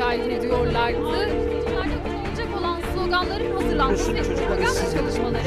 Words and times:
şikayet 0.00 0.32
ediyorlardı. 0.32 1.28
Seçimlerde 1.28 1.94
kullanılacak 2.04 2.60
olan 2.60 2.80
sloganların 2.94 3.56
hazırlanması 3.56 4.14
ve 4.14 4.22
propaganda 4.22 4.80
çalışmaları 4.96 5.44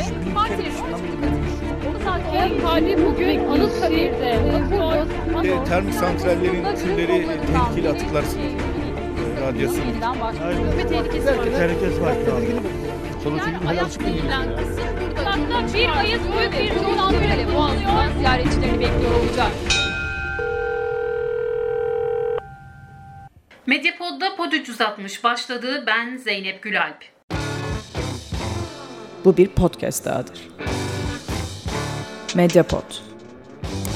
Bu 1.93 2.03
zaten 2.03 2.59
hali 2.59 3.05
bugün 3.05 3.45
Anıtkabir'de 3.49 4.39
E, 5.43 5.63
termik 5.63 5.93
santrallerin 5.93 6.63
külleri 6.75 7.11
e, 7.11 7.27
tehlikeli 7.27 7.89
atıklar 7.89 8.23
e, 8.23 9.41
radyasyon. 9.41 9.85
yeniden 9.85 10.21
başlıyor 10.21 10.77
ve 10.77 10.87
tehlikesi 10.87 11.27
var. 11.27 11.47
Herkes 11.57 12.01
var. 12.01 12.13
Yani 13.37 13.57
ayak 13.67 13.99
denilen 13.99 14.57
kısım 14.57 14.83
burada. 15.01 15.31
Hatta 15.31 15.73
bir 15.73 15.97
ayız 15.99 16.21
büyük 16.37 16.53
bir 16.53 16.75
yol 16.75 17.11
böyle 17.13 17.55
boğazdan 17.55 18.17
ziyaretçilerini 18.19 18.79
bekliyor 18.79 19.11
olacak. 19.23 19.72
Medyapod'da 23.67 24.35
Pod 24.35 24.51
360 24.51 25.23
başladı. 25.23 25.83
Ben 25.87 26.17
Zeynep 26.17 26.61
Gülalp. 26.61 26.97
Bu 29.25 29.37
bir 29.37 29.47
podcast 29.47 30.05
dahadır. 30.05 30.49
Mediapod. 32.35 32.83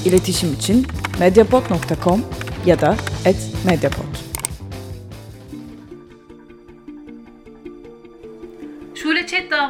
İletişim 0.05 0.53
için 0.53 0.87
mediapod.com 1.19 2.25
ya 2.65 2.81
da 2.81 2.95
@mediapod. 3.65 4.26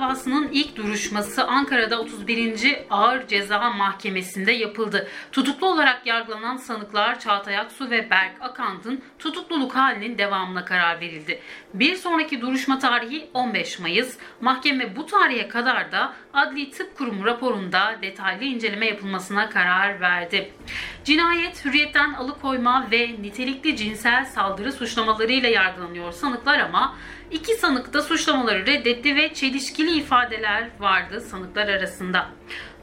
Davasının 0.01 0.49
ilk 0.51 0.75
duruşması 0.75 1.43
Ankara'da 1.43 1.99
31. 1.99 2.85
Ağır 2.89 3.27
Ceza 3.27 3.69
Mahkemesi'nde 3.69 4.51
yapıldı. 4.51 5.07
Tutuklu 5.31 5.67
olarak 5.67 6.05
yargılanan 6.05 6.57
sanıklar 6.57 7.19
Çağatay 7.19 7.57
Aksu 7.57 7.89
ve 7.89 8.09
Berk 8.09 8.41
Akant'ın 8.41 9.01
tutukluluk 9.19 9.75
halinin 9.75 10.17
devamına 10.17 10.65
karar 10.65 11.01
verildi. 11.01 11.39
Bir 11.73 11.95
sonraki 11.95 12.41
duruşma 12.41 12.79
tarihi 12.79 13.29
15 13.33 13.79
Mayıs. 13.79 14.17
Mahkeme 14.41 14.95
bu 14.95 15.05
tarihe 15.05 15.47
kadar 15.47 15.91
da 15.91 16.13
Adli 16.33 16.71
Tıp 16.71 16.97
Kurumu 16.97 17.25
raporunda 17.25 17.95
detaylı 18.01 18.43
inceleme 18.43 18.85
yapılmasına 18.85 19.49
karar 19.49 20.01
verdi. 20.01 20.51
Cinayet, 21.03 21.65
hürriyetten 21.65 22.13
alıkoyma 22.13 22.87
ve 22.91 23.15
nitelikli 23.21 23.77
cinsel 23.77 24.25
saldırı 24.25 24.71
suçlamalarıyla 24.71 25.49
yargılanıyor 25.49 26.11
sanıklar 26.11 26.59
ama 26.59 26.95
iki 27.31 27.53
sanık 27.53 27.93
da 27.93 28.01
suçlamaları 28.01 28.65
reddetti 28.65 29.15
ve 29.15 29.33
çelişkili 29.33 29.91
ifadeler 29.91 30.67
vardı 30.79 31.21
sanıklar 31.21 31.67
arasında. 31.67 32.29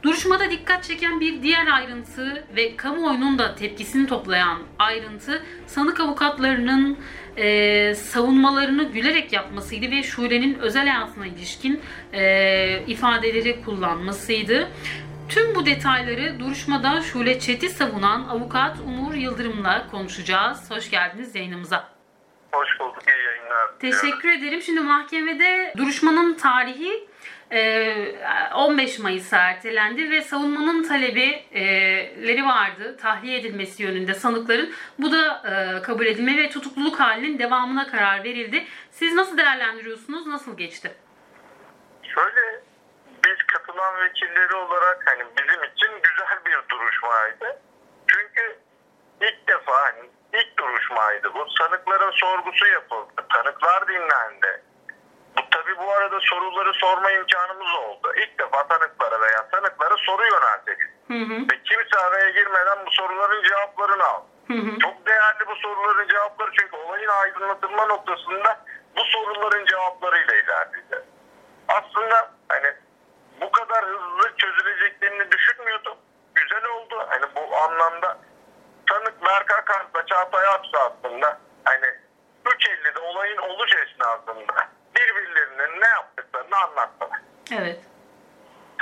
Duruşmada 0.03 0.51
dikkat 0.51 0.83
çeken 0.83 1.19
bir 1.19 1.41
diğer 1.41 1.67
ayrıntı 1.67 2.43
ve 2.55 2.77
kamuoyunun 2.77 3.39
da 3.39 3.55
tepkisini 3.55 4.07
toplayan 4.07 4.59
ayrıntı 4.79 5.43
sanık 5.67 5.99
avukatlarının 5.99 6.99
e, 7.37 7.95
savunmalarını 7.95 8.83
gülerek 8.83 9.33
yapmasıydı 9.33 9.91
ve 9.91 10.03
Şule'nin 10.03 10.59
özel 10.59 10.87
hayatına 10.87 11.25
ilişkin 11.25 11.81
e, 12.13 12.83
ifadeleri 12.87 13.61
kullanmasıydı. 13.61 14.67
Tüm 15.29 15.55
bu 15.55 15.65
detayları 15.65 16.39
duruşmada 16.39 17.01
Şule 17.01 17.39
Çet'i 17.39 17.69
savunan 17.69 18.27
avukat 18.27 18.77
Umur 18.79 19.13
Yıldırım'la 19.13 19.87
konuşacağız. 19.91 20.71
Hoş 20.71 20.89
geldiniz 20.91 21.35
yayınımıza. 21.35 21.89
Hoş 22.53 22.79
bulduk. 22.79 23.03
İyi 23.07 23.25
yayınlar. 23.25 23.34
Teşekkür 23.79 24.29
ederim. 24.29 24.61
Şimdi 24.61 24.79
mahkemede 24.79 25.73
duruşmanın 25.77 26.33
tarihi 26.33 27.07
e, 27.51 28.51
15 28.55 28.99
Mayıs'a 28.99 29.37
ertelendi 29.37 30.11
ve 30.11 30.21
savunmanın 30.21 30.83
talebileri 30.83 32.45
vardı. 32.45 32.97
Tahliye 32.97 33.39
edilmesi 33.39 33.83
yönünde 33.83 34.13
sanıkların. 34.13 34.73
Bu 34.99 35.11
da 35.11 35.41
e, 35.45 35.81
kabul 35.81 36.05
edilme 36.05 36.37
ve 36.37 36.49
tutukluluk 36.49 36.99
halinin 36.99 37.39
devamına 37.39 37.87
karar 37.87 38.23
verildi. 38.23 38.65
Siz 38.91 39.13
nasıl 39.13 39.37
değerlendiriyorsunuz? 39.37 40.27
Nasıl 40.27 40.57
geçti? 40.57 40.95
Şöyle 42.03 42.61
biz 43.25 43.43
katılan 43.43 43.99
vekilleri 43.99 44.53
olarak 44.55 45.03
hani 45.05 45.23
bizim 45.37 45.63
için 45.63 45.89
güzel 46.03 46.45
bir 46.45 46.69
duruşmaydı. 46.69 47.61
Çünkü 48.07 48.59
ilk 49.21 49.47
defa 49.47 49.71
hani 49.71 50.09
ilk 50.37 50.57
duruşmaydı 50.57 51.33
bu. 51.33 51.47
Sanıkların 51.59 52.11
sorgusu 52.11 52.67
yapıldı. 52.67 53.21
Tanıklar 53.33 53.87
dinlendi. 53.87 54.61
Bu 55.37 55.49
tabi 55.49 55.77
bu 55.77 55.91
arada 55.91 56.19
soruları 56.19 56.73
sorma 56.73 57.11
imkanımız 57.11 57.73
oldu. 57.75 58.13
İlk 58.15 58.39
defa 58.39 58.67
tanıklara 58.67 59.21
veya 59.21 59.47
sanıklara 59.51 59.95
soru 59.97 60.25
hı. 61.13 61.41
Ve 61.51 61.63
kimse 61.63 61.97
araya 61.99 62.29
girmeden 62.29 62.85
bu 62.85 62.91
soruların 62.91 63.43
cevaplarını 63.43 64.03
aldı. 64.03 64.25
Hı 64.47 64.53
hı. 64.53 64.79
Çok 64.79 65.05
değerli 65.07 65.47
bu 65.47 65.55
soruların 65.55 66.07
cevapları 66.07 66.51
çünkü 66.59 66.75
olayın 66.75 67.07
aydınlatılma 67.07 67.85
noktasında 67.85 68.65
bu 68.97 69.03
soruların 69.05 69.65
cevaplarıyla 69.65 70.33
ilerleyeceğiz. 70.35 71.05
Aslında 71.67 72.31
hani 72.49 72.73
bu 73.41 73.51
kadar 73.51 73.85
hızlı 73.85 74.37
çözüleceklerini 74.37 75.31
düşünmüyordum. 75.31 75.97
Güzel 76.35 76.65
oldu. 76.65 77.05
Hani 77.09 77.25
bu 77.35 77.55
anlamda 77.57 78.17
tanık 78.89 79.25
Berk 79.25 79.51
Akar'la 79.51 80.05
Çağatay 80.05 80.47
Aksu 80.47 80.77
aslında 80.77 81.39
hani 81.63 81.85
3.50'de 82.45 82.99
olayın 82.99 83.37
oluş 83.37 83.71
esnasında 83.75 84.69
birbirlerinin 84.95 85.81
ne 85.81 85.87
yaptıklarını 85.87 86.57
anlattılar. 86.57 87.19
Evet. 87.59 87.79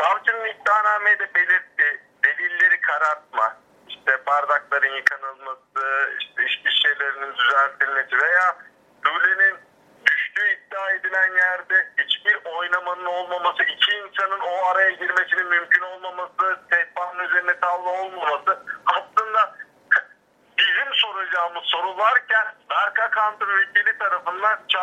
Savcının 0.01 0.45
iddianamede 0.45 1.19
de 1.19 1.33
belirtti. 1.35 2.01
Delilleri 2.25 2.81
karartma, 2.81 3.57
işte 3.87 4.25
bardakların 4.25 4.95
yıkanılması, 4.95 6.13
işte 6.19 6.43
iş 6.45 6.61
şişelerinin 6.65 7.35
düzeltilmesi 7.37 8.17
veya 8.17 8.57
Hüle'nin 9.05 9.57
düştüğü 10.05 10.47
iddia 10.53 10.91
edilen 10.91 11.35
yerde 11.35 11.89
hiçbir 11.97 12.39
oynamanın 12.45 13.05
olmaması, 13.05 13.63
iki 13.63 13.91
insanın 13.91 14.39
o 14.39 14.65
araya 14.65 14.91
girmesinin 14.91 15.47
mümkün 15.47 15.81
olmaması, 15.81 15.92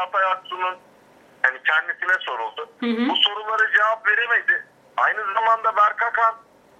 Çağatay 0.00 0.24
Aksu'nun 0.32 0.78
yani 1.44 1.58
kendisine 1.64 2.16
soruldu. 2.20 2.70
Hı 2.80 2.86
hı. 2.86 3.08
Bu 3.08 3.16
sorulara 3.16 3.72
cevap 3.72 4.08
veremedi. 4.08 4.66
Aynı 4.96 5.34
zamanda 5.34 5.76
Berkakan 5.76 6.34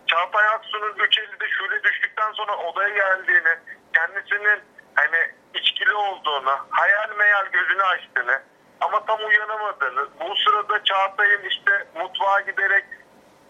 Çağatay 0.06 0.46
Aksu'nun 0.46 0.92
3.50'de 0.92 1.48
şöyle 1.58 1.82
düştükten 1.82 2.32
sonra 2.32 2.56
odaya 2.56 2.88
geldiğini, 2.88 3.58
kendisinin 3.94 4.60
hani 4.94 5.30
içkili 5.54 5.94
olduğunu, 5.94 6.58
hayal 6.70 7.16
meyal 7.18 7.46
gözünü 7.46 7.82
açtığını 7.82 8.42
ama 8.80 9.06
tam 9.06 9.18
uyanamadığını, 9.28 10.08
bu 10.20 10.36
sırada 10.36 10.84
Çağatay'ın 10.84 11.42
işte 11.42 11.86
mutfağa 11.94 12.40
giderek 12.40 12.84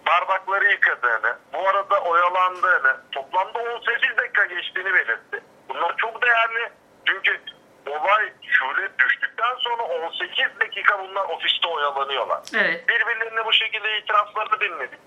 bardakları 0.06 0.70
yıkadığını, 0.70 1.38
bu 1.52 1.68
arada 1.68 2.00
oyalandığını, 2.00 3.00
toplamda 3.12 3.58
18 3.58 4.16
dakika 4.16 4.44
geçtiğini 4.44 4.94
belirtti. 4.94 5.40
Bunlar 5.68 5.96
çok 5.96 6.22
değerli 6.22 6.72
çünkü 7.06 7.40
olay 7.86 8.32
şöyle 8.42 8.98
düştükten 8.98 9.54
sonra 9.58 9.82
18 9.82 10.60
dakika 10.60 10.98
bunlar 10.98 11.24
ofiste 11.24 11.68
oyalanıyorlar. 11.68 12.40
Evet. 12.54 12.88
Birbirlerine 12.88 13.44
bu 13.44 13.52
şekilde 13.52 13.98
itiraflarını 13.98 14.60
dinledik. 14.60 15.00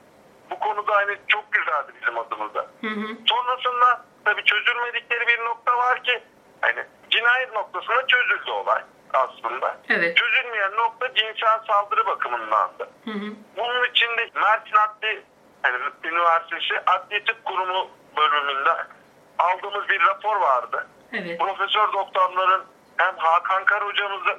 Bu 0.50 0.60
konuda 0.60 0.96
hani 0.96 1.18
çok 1.28 1.52
güzeldi 1.52 1.92
bizim 2.02 2.18
adımıza. 2.18 2.60
Hı 2.82 2.88
hı. 2.88 3.08
Sonrasında 3.26 4.06
tabii 4.26 4.44
çözülmedikleri 4.44 5.28
bir 5.28 5.40
nokta 5.46 5.78
var 5.78 6.04
ki 6.04 6.24
hani 6.62 6.84
cinayet 7.10 7.54
noktasında 7.54 8.08
çözüldü 8.08 8.52
olay 8.52 8.82
aslında. 9.14 9.78
Evet. 9.90 10.18
Çözülmeyen 10.18 10.72
nokta 10.76 11.14
cinsel 11.14 11.60
saldırı 11.68 12.06
bakımındandı. 12.06 12.90
Hı 13.06 13.12
hı. 13.12 13.34
Bunun 13.58 13.90
içinde 13.90 14.30
Mersin 14.36 14.76
Adli 14.76 15.24
hani 15.62 15.78
Üniversitesi 16.04 16.80
Adli 16.86 17.24
Tıp 17.24 17.46
Kurumu 17.46 17.90
bölümünde 18.18 18.69
aldığımız 19.40 19.90
bir 19.90 20.02
rapor 20.02 20.36
vardı. 20.36 20.88
Evet. 21.13 21.39
Profesör 21.39 21.94
doktorların 21.94 22.63
hem 22.98 23.18
Hakan 23.18 23.65
Kar 23.65 23.86
hocamızın 23.86 24.38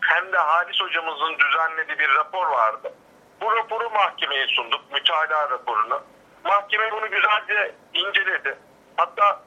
hem 0.00 0.32
de 0.32 0.38
Halis 0.38 0.80
hocamızın 0.80 1.36
düzenlediği 1.38 1.98
bir 1.98 2.14
rapor 2.14 2.46
vardı. 2.46 2.94
Bu 3.40 3.56
raporu 3.56 3.90
mahkemeye 3.90 4.46
sunduk, 4.46 4.92
mütalaa 4.92 5.50
raporunu. 5.50 6.02
Mahkeme 6.44 6.92
bunu 6.92 7.10
güzelce 7.10 7.74
inceledi. 7.94 8.58
Hatta 8.96 9.42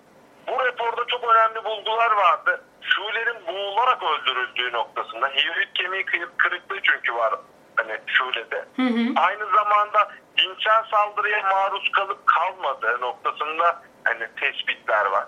bu 0.47 0.65
raporda 0.65 1.05
çok 1.07 1.23
önemli 1.23 1.63
bulgular 1.65 2.11
vardı. 2.11 2.63
Şule'nin 2.81 3.47
boğularak 3.47 4.03
öldürüldüğü 4.03 4.71
noktasında. 4.71 5.27
Hiyonit 5.27 5.73
kemiği 5.73 6.03
kı- 6.05 6.37
kırıklığı 6.37 6.81
çünkü 6.81 7.15
var 7.15 7.33
hani 7.75 7.97
Şule'de. 8.07 8.65
Hı 8.75 8.81
hı. 8.81 9.13
Aynı 9.15 9.45
zamanda 9.55 10.11
cinsel 10.37 10.83
saldırıya 10.91 11.41
maruz 11.43 11.91
kalıp 11.91 12.27
kalmadığı 12.27 13.01
noktasında 13.01 13.81
hani 14.03 14.27
tespitler 14.39 15.05
var. 15.05 15.25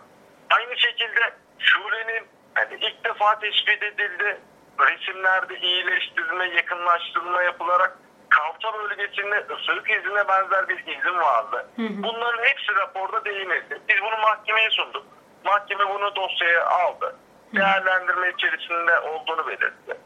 Aynı 0.49 0.77
şekilde 0.77 1.33
Şule'nin 1.59 2.27
hani 2.53 2.73
ilk 2.81 3.03
defa 3.03 3.39
tespit 3.39 3.83
edildi. 3.83 4.41
Resimlerde 4.79 5.59
iyileştirme, 5.59 6.45
yakınlaştırma 6.45 7.43
yapılarak 7.43 7.97
kalça 8.29 8.73
bölgesinde 8.73 9.45
ısırık 9.53 9.89
izine 9.89 10.27
benzer 10.27 10.69
bir 10.69 10.79
izin 10.79 11.17
vardı. 11.17 11.69
Hı 11.75 11.81
hı. 11.81 12.03
Bunların 12.03 12.43
hepsi 12.43 12.75
raporda 12.75 13.25
değinildi. 13.25 13.81
Biz 13.89 14.01
bunu 14.01 14.17
mahkemeye 14.21 14.69
sunduk. 14.69 15.05
Mahkeme 15.45 15.89
bunu 15.89 16.15
dosyaya 16.15 16.65
aldı. 16.65 17.15
değerlendirme 17.55 18.29
içerisinde 18.29 18.99
olduğunu 18.99 19.47
belirtti. 19.47 19.97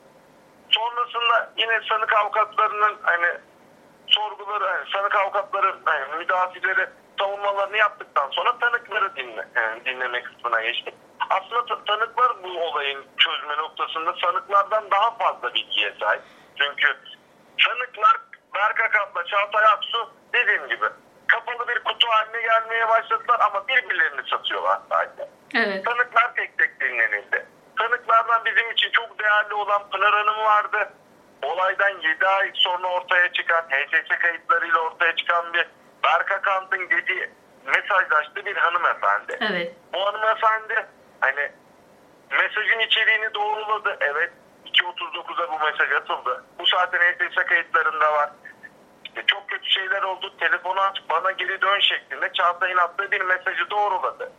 Sonrasında 0.70 1.54
yine 1.58 1.82
sanık 1.90 2.14
avukatlarının 2.14 2.98
hani 3.02 3.28
sorguları, 4.08 4.66
hani 4.66 4.90
sanık 4.94 5.16
avukatları, 5.16 5.76
hani 5.86 6.16
müdafileri 6.18 6.88
savunmalarını 7.22 7.78
yaptıktan 7.78 8.30
sonra 8.30 8.60
tanıkları 8.60 9.16
dinle, 9.16 9.48
yani 9.56 9.86
dinleme 9.86 10.24
kısmına 10.24 10.62
geçtik. 10.62 10.94
Aslında 11.30 11.66
ta- 11.66 11.84
tanıklar 11.86 12.44
bu 12.44 12.62
olayın 12.64 13.06
çözme 13.18 13.58
noktasında 13.58 14.14
sanıklardan 14.24 14.92
daha 14.92 15.12
fazla 15.18 15.54
bilgiye 15.54 15.94
sahip. 16.00 16.22
Çünkü 16.56 16.98
sanıklar 17.66 18.18
Berk 18.56 18.80
Akat'la 18.80 19.26
Çağatay 19.26 19.66
Aksu 19.66 20.14
dediğim 20.34 20.68
gibi 20.68 20.86
kapalı 21.28 21.68
bir 21.68 21.84
kutu 21.84 22.08
haline 22.10 22.42
gelmeye 22.42 22.90
başladılar 22.90 23.40
ama 23.40 23.68
birbirlerini 23.68 24.30
satıyorlar 24.30 24.80
sadece. 24.90 25.30
Evet. 25.56 25.86
Tanıklar 25.86 26.36
tek 26.36 26.58
tek 26.58 26.80
dinlenildi. 26.82 27.46
Tanıklardan 27.80 28.46
bizim 28.46 28.72
için 28.72 28.92
çok 28.92 29.20
değerli 29.20 29.54
olan 29.54 29.90
Pınar 29.90 30.14
Hanım 30.14 30.46
vardı. 30.46 30.94
Olaydan 31.44 32.02
7 32.02 32.28
ay 32.28 32.52
sonra 32.54 32.88
ortaya 32.88 33.32
çıkan, 33.34 33.62
HSS 33.70 34.20
kayıtlarıyla 34.20 34.80
ortaya 34.80 35.16
çıkan 35.16 35.54
bir 35.54 35.68
Berka 36.04 36.42
Kant'ın 36.42 36.90
dediği 36.90 37.30
mesajlaştığı 37.66 38.46
bir 38.46 38.56
hanımefendi. 38.56 39.38
Evet. 39.42 39.76
Bu 39.94 40.06
hanımefendi 40.06 40.86
hani 41.22 41.52
mesajın 42.32 42.80
içeriğini 42.80 43.34
doğruladı. 43.34 43.98
Evet 44.00 44.32
2.39'da 44.66 45.52
bu 45.52 45.60
mesaj 45.66 45.92
atıldı. 45.92 46.46
Bu 46.60 46.66
zaten 46.66 47.00
HSS 47.00 47.36
kayıtlarında 47.36 48.14
var. 48.14 48.30
İşte 49.06 49.24
çok 49.28 49.50
kötü 49.50 49.70
şeyler 49.70 50.02
oldu. 50.02 50.38
Telefonu 50.38 50.80
aç 50.80 50.98
bana 51.10 51.32
geri 51.32 51.62
dön 51.62 51.80
şeklinde 51.80 52.34
Çağatay'ın 52.34 52.78
attığı 52.78 53.12
bir 53.12 53.22
mesajı 53.22 53.70
doğruladı. 53.70 54.32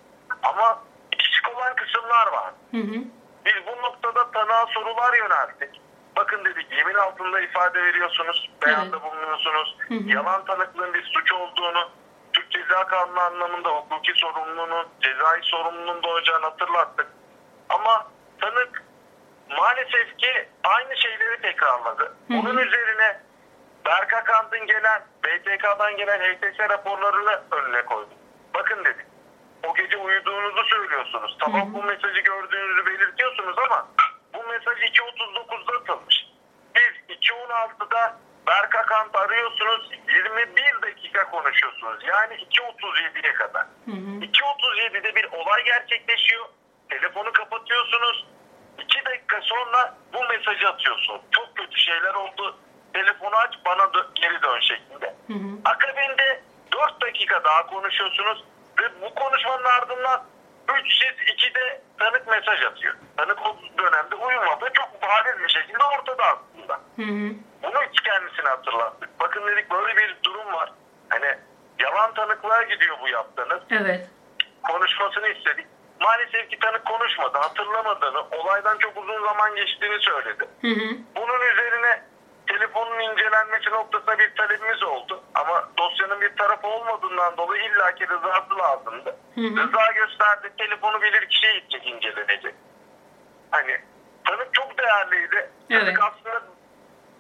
Ama 0.43 0.83
eksik 1.13 1.57
olan 1.57 1.75
kısımlar 1.77 2.27
var. 2.27 2.53
Hı 2.71 2.77
hı. 2.77 3.05
Biz 3.45 3.55
bu 3.67 3.83
noktada 3.83 4.31
tanığa 4.31 4.67
sorular 4.67 5.15
yönelttik. 5.15 5.81
Bakın 6.17 6.45
yemin 6.93 7.05
altında 7.05 7.41
ifade 7.41 7.83
veriyorsunuz, 7.83 8.51
beyanda 8.67 9.03
bulunuyorsunuz. 9.03 9.77
Hı 9.89 9.95
hı. 9.95 10.09
Yalan 10.09 10.45
tanıklığın 10.45 10.95
bir 10.95 11.03
suç 11.03 11.33
olduğunu, 11.33 11.91
Türk 12.33 12.51
Ceza 12.51 12.87
Kanunu 12.87 13.21
anlamında 13.21 13.69
hukuki 13.69 14.13
sorumluluğunun, 14.15 14.87
cezai 15.01 15.41
sorumluluğun 15.43 16.03
doğacağını 16.03 16.45
hatırlattık. 16.45 17.07
Ama 17.69 18.07
tanık 18.41 18.83
maalesef 19.59 20.19
ki 20.19 20.49
aynı 20.65 20.97
şeyleri 20.97 21.41
tekrarladı. 21.41 22.03
Hı 22.03 22.35
hı. 22.35 22.39
Bunun 22.43 22.59
üzerine 22.59 23.21
Berka 23.87 24.25
Kant'ın 24.25 24.67
gelen, 24.67 25.03
BTK'dan 25.25 25.97
gelen 25.97 26.21
HTS 26.21 26.61
raporlarını 26.61 27.43
önüne 27.51 27.85
koyduk. 27.85 28.19
Bakın 28.55 28.85
dedik. 28.85 29.07
O 29.67 29.75
gece 29.75 29.97
uyuduğunuzu 29.97 30.65
söylüyorsunuz. 30.65 31.37
Tamam 31.41 31.75
bu 31.75 31.83
mesajı 31.83 32.21
gördüğünüzü 32.21 32.87
belirtiyorsunuz 32.87 33.57
ama 33.59 33.89
bu 34.35 34.49
mesaj 34.49 34.79
2.39'da 34.79 35.79
atılmış. 35.79 36.22
Biz 37.23 37.31
2.16'da 37.31 38.17
Berka 38.47 38.87
Kant 38.87 39.17
arıyorsunuz 39.17 39.91
21 40.09 40.83
dakika 40.83 41.31
konuşuyorsunuz. 41.31 42.05
Yani 42.05 42.35
2.37'ye 42.35 43.35
kadar. 43.35 43.63
Hı 43.63 43.91
hı. 43.91 44.21
2.37'de 44.21 45.15
bir 45.15 45.33
olay 45.33 45.65
gerçekleşiyor. 45.65 46.47
Telefonu 46.89 47.33
kapatıyorsunuz. 47.33 48.27
2 48.79 49.05
dakika 49.05 49.41
sonra 49.43 49.95
bu 50.13 50.25
mesajı 50.25 50.69
atıyorsunuz. 50.69 51.21
Çok 51.31 51.57
kötü 51.57 51.79
şeyler 51.81 52.15
oldu. 52.15 52.57
Telefonu 52.93 53.37
aç 53.37 53.55
bana 53.65 53.83
dö- 53.83 54.15
geri 54.15 54.43
dön 54.43 54.61
şeklinde. 54.61 55.15
Hı 55.27 55.33
hı. 55.33 55.59
Akabinde 55.65 56.43
4 56.73 57.01
dakika 57.03 57.45
daha 57.45 57.67
konuşuyorsunuz 57.67 58.45
ve 58.79 59.03
bu 59.03 59.15
konuşmanın 59.15 59.65
ardından 59.65 60.25
3 60.81 60.93
siz 60.99 61.37
2'de 61.37 61.83
tanık 61.99 62.29
mesaj 62.29 62.63
atıyor. 62.63 62.95
Tanık 63.17 63.47
o 63.47 63.57
dönemde 63.79 64.15
uyumadığı 64.15 64.73
çok 64.73 64.82
bariz 65.03 65.39
bir 65.45 65.49
şekilde 65.49 65.85
ortada 65.99 66.23
aslında. 66.25 66.75
Hı 66.75 67.03
hı. 67.03 67.35
Bunu 67.63 67.83
hiç 67.91 68.01
kendisine 68.01 68.49
hatırlattık. 68.49 69.21
Bakın 69.21 69.47
dedik 69.47 69.71
böyle 69.71 69.97
bir 69.97 70.17
durum 70.25 70.53
var. 70.53 70.73
Hani 71.09 71.39
yalan 71.79 72.15
tanıklığa 72.15 72.63
gidiyor 72.63 72.97
bu 73.03 73.09
yaptığınız. 73.09 73.63
Evet. 73.71 74.11
Konuşmasını 74.63 75.29
istedik. 75.29 75.67
Maalesef 76.01 76.51
ki 76.51 76.59
tanık 76.59 76.85
konuşmadı. 76.85 77.39
Hatırlamadığını, 77.39 78.23
olaydan 78.31 78.79
çok 78.79 78.97
uzun 78.97 79.25
zaman 79.25 79.57
geçtiğini 79.57 79.99
söyledi. 80.01 80.45
Hı 80.61 80.69
hı. 80.69 80.97
Bunun 81.17 81.41
üzerine 81.53 82.03
telefonun 82.47 83.01
incelenmesi 83.01 83.71
noktasında 83.71 84.19
bir 84.19 84.35
talebimiz 84.35 84.83
oldu. 84.83 85.23
Ama 85.35 85.69
dosyanın 85.79 86.21
bir 86.21 86.37
tarafı 86.37 86.67
olmadığından 86.67 87.37
dolayı 87.37 87.63
illaki 87.63 88.09
rızası 88.09 88.59
lazımdı. 88.59 89.17
Hı 89.35 89.41
hı. 89.41 89.57
Rıza 89.57 89.93
gösterdi. 89.95 90.53
Telefonu 90.59 91.03
bilir 91.03 91.29
kişiye 91.29 91.59
gidecek 91.59 91.87
incelenecek. 91.87 92.55
Hani 93.51 93.81
değerliydi. 94.83 95.51
Evet. 95.71 95.85
Tanık 95.85 96.03
aslında 96.03 96.43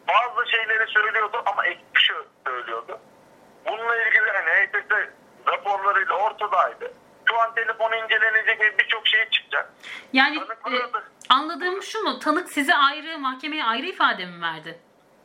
bazı 0.09 0.51
şeyleri 0.51 0.91
söylüyordu 0.91 1.43
ama 1.47 1.67
eksik 1.67 1.95
bir 1.95 2.01
şey 2.01 2.17
söylüyordu. 2.47 3.01
Bununla 3.67 3.97
ilgili 3.97 4.31
hani 4.31 4.51
HTS 4.51 5.09
raporlarıyla 5.47 6.15
ortadaydı. 6.15 6.93
Şu 7.29 7.41
an 7.41 7.55
telefonu 7.55 7.97
incelenecek 7.97 8.61
ve 8.61 8.79
birçok 8.79 9.07
şey 9.07 9.31
çıkacak. 9.31 9.73
Yani 10.13 10.37
e, 10.37 10.77
anladığım 11.29 11.83
şu 11.83 12.03
mu? 12.03 12.19
Tanık 12.19 12.49
size 12.49 12.75
ayrı, 12.75 13.19
mahkemeye 13.19 13.65
ayrı 13.65 13.87
ifade 13.87 14.27
mi 14.27 14.43
verdi? 14.43 14.79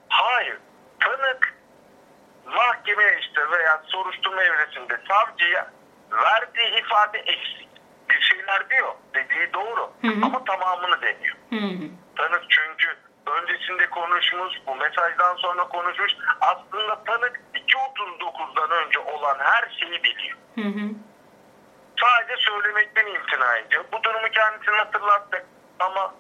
Hayır. 0.10 0.58
Tanık 1.00 1.54
mahkemeye 2.46 3.20
işte 3.20 3.52
veya 3.52 3.84
soruşturma 3.88 4.44
evresinde 4.44 5.00
savcıya 5.08 5.72
verdiği 6.12 6.80
ifade 6.82 7.18
eksik. 7.20 7.68
Bir 8.10 8.22
şeyler 8.22 8.70
diyor. 8.70 8.96
Dediği 9.14 9.54
doğru. 9.54 9.92
Hı 10.02 10.08
hı. 10.08 10.26
Ama 10.26 10.44
tamamını 10.44 11.02
demiyor. 11.02 11.37
Tanık 12.16 12.44
çünkü 12.50 12.98
öncesinde 13.26 13.90
konuşmuş, 13.90 14.54
bu 14.68 14.76
mesajdan 14.76 15.36
sonra 15.36 15.68
konuşmuş. 15.68 16.12
Aslında 16.42 17.04
tanık 17.04 17.42
2.39'dan 17.54 18.72
önce 18.72 19.00
olan 19.00 19.38
her 19.40 19.78
şeyi 19.80 20.04
biliyor. 20.04 20.38
Hı 20.56 20.62
hı. 20.62 20.90
Sadece 22.02 22.42
söylemekten 22.42 23.06
imtina 23.06 23.58
ediyor. 23.58 23.86
Bu 23.92 24.04
durumu 24.04 24.28
kendisine 24.32 24.76
hatırlattık 24.76 25.46
ama 25.80 26.14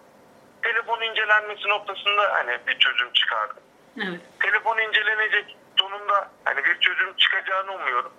telefon 0.62 1.02
incelenmesi 1.02 1.70
noktasında 1.70 2.34
hani 2.34 2.60
bir 2.68 2.80
çözüm 2.80 3.14
çıkardı. 3.14 3.62
Evet. 3.98 4.22
telefon 4.40 4.78
incelenecek. 4.78 5.58
Sonunda 5.80 6.30
hani 6.46 6.66
bir 6.66 6.80
çözüm 6.80 7.16
çıkacağını 7.16 7.72
umuyorum. 7.72 8.14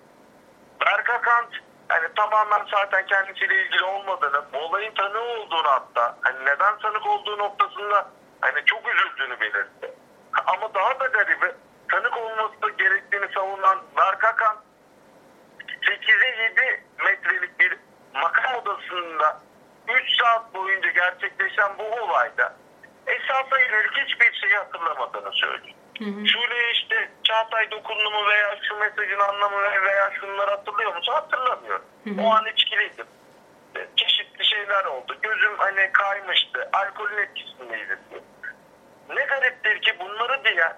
Berka 0.85 1.21
Kant 1.21 1.49
hani 1.89 2.07
tamamen 2.15 2.65
zaten 2.71 3.05
kendisiyle 3.05 3.63
ilgili 3.63 3.83
olmadığını, 3.83 4.41
bu 4.53 4.57
olayın 4.57 4.93
tanığı 4.93 5.21
olduğunu 5.21 5.67
hatta 5.67 6.17
hani 6.21 6.45
neden 6.45 6.79
tanık 6.79 7.07
olduğu 7.07 7.37
noktasında 7.37 8.07
hani 8.41 8.65
çok 8.65 8.81
üzüldüğünü 8.95 9.39
belirtti. 9.39 9.93
Ama 10.45 10.73
daha 10.73 10.99
da 10.99 11.05
garibi 11.05 11.51
tanık 11.91 12.17
olması 12.17 12.75
gerektiğini 12.77 13.27
savunan 13.33 13.79
Berka 13.97 14.35
Kant 14.35 14.59
8'e 15.81 16.43
7 16.43 16.83
metrelik 17.05 17.59
bir 17.59 17.77
makam 18.13 18.55
odasında 18.55 19.39
3 19.87 20.21
saat 20.21 20.53
boyunca 20.53 20.89
gerçekleşen 20.89 21.71
bu 21.79 21.83
olayda 21.83 22.53
esasa 23.07 23.59
yönelik 23.59 23.97
hiçbir 23.97 24.33
şeyi 24.33 24.57
hatırlamadığını 24.57 25.31
söylüyor. 25.33 25.78
Hı 25.99 26.05
hı. 26.05 26.27
Şöyle 26.27 26.71
işte 26.71 27.09
Çağatay 27.23 27.71
dokundu 27.71 28.11
mu 28.11 28.27
veya 28.29 28.59
şu 28.69 28.75
mesajın 28.75 29.19
anlamı 29.19 29.61
ve- 29.63 29.81
veya 29.81 30.11
şunları 30.19 30.51
hatırlıyor 30.51 30.95
musun? 30.95 31.13
Hatırlamıyorum. 31.13 31.85
Hı 32.03 32.09
hı. 32.09 32.21
O 32.21 32.29
an 32.33 32.45
içkiliydim. 32.55 33.05
Çeşitli 33.95 34.45
şeyler 34.45 34.85
oldu. 34.85 35.17
Gözüm 35.21 35.57
hani 35.57 35.89
kaymıştı. 35.93 36.69
Alkolün 36.73 37.17
etkisindeydi. 37.17 37.97
Ne 39.09 39.23
gariptir 39.23 39.81
ki 39.81 39.99
bunları 39.99 40.43
diyen 40.43 40.77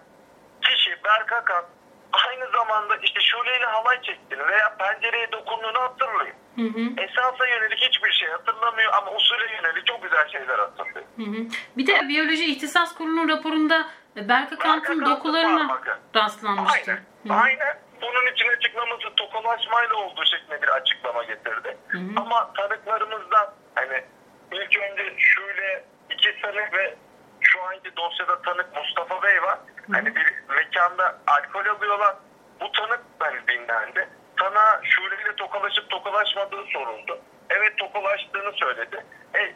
kişi 0.62 1.04
Berk 1.04 1.32
Akan 1.34 1.66
aynı 2.14 2.52
zamanda 2.52 2.96
işte 2.98 3.20
şöyle 3.22 3.66
halay 3.66 4.02
çektiğini 4.02 4.48
veya 4.48 4.76
pencereye 4.78 5.32
dokunduğunu 5.32 5.80
hatırlıyor. 5.82 6.36
Hı 6.56 6.62
hı. 6.62 6.82
Esasa 6.98 7.48
yönelik 7.48 7.80
hiçbir 7.82 8.12
şey 8.12 8.30
hatırlamıyor 8.30 8.94
ama 8.94 9.12
usule 9.12 9.54
yönelik 9.54 9.88
çok 9.88 10.04
güzel 10.04 10.30
şeyler 10.30 10.60
hatırlıyor. 10.60 11.06
Hı 11.18 11.24
hı. 11.24 11.46
Bir 11.78 11.88
de 11.88 12.08
biyoloji 12.08 12.46
ihtisas 12.52 12.96
kurulunun 12.96 13.30
raporunda 13.30 13.88
e, 14.18 14.30
Berka 14.30 14.58
Kant'ın 14.58 15.00
Kant'ın 15.00 15.06
dokularına 15.06 15.80
rastlanmıştı. 16.16 16.92
Aynen. 16.92 17.02
Hı 17.28 17.34
hı. 17.34 17.44
Aynen. 17.44 17.78
Bunun 18.02 18.32
için 18.34 18.48
açıklaması 18.48 19.16
tokalaşmayla 19.16 19.96
olduğu 19.96 20.26
şeklinde 20.26 20.62
bir 20.62 20.68
açıklama 20.68 21.24
getirdi. 21.24 21.78
Hı 21.88 21.98
hı. 21.98 22.02
Ama 22.16 22.54
tanıklarımızdan 22.54 23.54
hani 23.76 24.04
ilk 24.52 24.78
önce 24.78 25.16
şöyle 25.18 25.84
iki 26.10 26.40
sanık 26.42 26.74
ve 26.74 26.96
şu 27.42 27.64
anki 27.64 27.96
dosyada 27.98 28.42
tanık 28.42 28.76
Mustafa 28.76 29.24
Bey 29.24 29.42
var. 29.44 29.60
Hani 29.92 30.16
bir 30.16 30.34
mekanda 30.56 31.18
alkol 31.28 31.66
alıyorlar. 31.66 32.16
Bu 32.62 32.72
tanık 32.72 33.02
hani 33.20 33.48
dinlendi. 33.48 34.10
Sana 34.40 34.82
Şule 34.84 35.16
ile 35.16 35.36
tokalaşıp 35.36 35.90
tokalaşmadığı 35.90 36.64
soruldu. 36.74 37.20
Evet 37.50 37.78
tokalaştığını 37.78 38.52
söyledi. 38.54 39.06
E, 39.36 39.54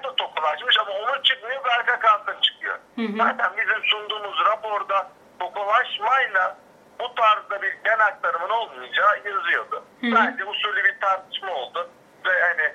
o 0.00 0.04
da 0.04 0.16
tokalaşmış 0.16 0.76
ama 0.78 0.90
onun 0.90 1.22
çıkıyor. 1.22 1.51
Hı 2.96 3.02
hı. 3.02 3.16
Zaten 3.16 3.50
bizim 3.56 3.84
sunduğumuz 3.84 4.44
raporda 4.44 5.10
tokalaşmayla 5.38 6.56
bu 7.00 7.14
tarzda 7.14 7.62
bir 7.62 7.72
gen 7.84 7.98
aktarımın 7.98 8.50
olmayacağı 8.50 9.16
yazıyordu. 9.24 9.84
Hı 10.00 10.06
hı. 10.06 10.14
Bence 10.14 10.44
usulü 10.44 10.84
bir 10.84 11.00
tartışma 11.00 11.52
oldu. 11.52 11.90
Ve 12.26 12.42
hani 12.42 12.74